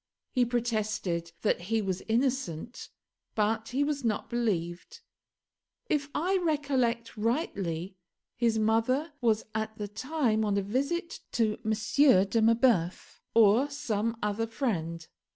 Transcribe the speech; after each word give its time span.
He 0.31 0.45
protested 0.45 1.31
that 1.43 1.61
he 1.69 1.79
was 1.79 2.01
innocent, 2.07 2.89
but 3.35 3.67
he 3.69 3.83
was 3.83 4.03
not 4.03 4.31
believed. 4.31 5.01
If 5.91 6.09
I 6.15 6.37
recollect 6.41 7.15
rightly, 7.15 7.97
his 8.35 8.57
mother 8.57 9.13
was 9.21 9.43
at 9.53 9.77
the 9.77 9.87
time 9.87 10.43
on 10.43 10.57
a 10.57 10.63
visit 10.63 11.19
to 11.33 11.59
M. 11.63 11.73
de 12.27 12.41
Marbeuf, 12.41 13.21
or 13.35 13.69
some 13.69 14.17
other 14.23 14.47
friend. 14.47 15.07